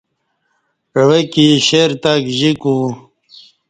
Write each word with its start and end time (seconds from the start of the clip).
عوہ 0.97 1.19
کی 1.33 1.45
شیر 1.67 1.91
تہ 2.01 2.11
گجیکو 2.25 2.75